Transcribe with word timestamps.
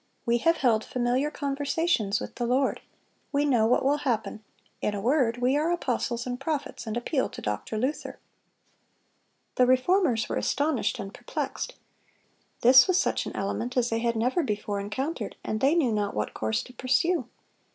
We 0.25 0.39
have 0.39 0.57
held 0.57 0.83
familiar 0.83 1.29
conversations 1.29 2.19
with 2.19 2.33
the 2.33 2.47
Lord; 2.47 2.81
we 3.31 3.45
know 3.45 3.67
what 3.67 3.85
will 3.85 3.97
happen; 3.97 4.43
in 4.81 4.95
a 4.95 4.99
word, 4.99 5.37
we 5.37 5.55
are 5.55 5.69
apostles 5.71 6.25
and 6.25 6.39
prophets, 6.39 6.87
and 6.87 6.97
appeal 6.97 7.29
to 7.29 7.39
Doctor 7.39 7.77
Luther."(265) 7.77 8.15
The 9.57 9.65
Reformers 9.67 10.27
were 10.27 10.37
astonished 10.37 10.97
and 10.97 11.13
perplexed. 11.13 11.75
This 12.61 12.87
was 12.87 12.97
such 12.99 13.27
an 13.27 13.35
element 13.35 13.77
as 13.77 13.91
they 13.91 13.99
had 13.99 14.15
never 14.15 14.41
before 14.41 14.79
encountered, 14.79 15.35
and 15.43 15.59
they 15.61 15.75
knew 15.75 15.91
not 15.91 16.15
what 16.15 16.33
course 16.33 16.63
to 16.63 16.73
pursue. 16.73 17.29